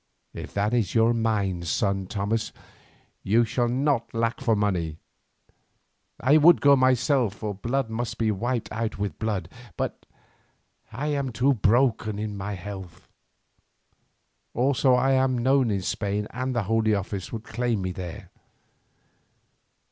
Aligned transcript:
"If 0.33 0.51
that 0.55 0.73
is 0.73 0.95
your 0.95 1.13
mind, 1.13 1.67
son 1.67 2.07
Thomas, 2.07 2.51
you 3.21 3.45
shall 3.45 3.67
not 3.67 4.11
lack 4.15 4.41
for 4.41 4.55
money. 4.55 4.97
I 6.19 6.37
would 6.37 6.59
go 6.59 6.75
myself, 6.75 7.35
for 7.35 7.53
blood 7.53 7.87
must 7.91 8.17
be 8.17 8.31
wiped 8.31 8.71
out 8.71 8.97
with 8.97 9.19
blood, 9.19 9.47
but 9.77 10.07
I 10.91 11.09
am 11.09 11.31
too 11.31 11.53
broken 11.53 12.17
in 12.17 12.35
my 12.35 12.53
health; 12.55 13.09
also 14.55 14.95
I 14.95 15.11
am 15.11 15.37
known 15.37 15.69
in 15.69 15.83
Spain 15.83 16.25
and 16.31 16.55
the 16.55 16.63
Holy 16.63 16.95
Office 16.95 17.31
would 17.31 17.43
claim 17.43 17.83
me 17.83 17.91
there. 17.91 18.31